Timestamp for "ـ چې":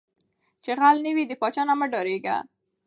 0.31-0.71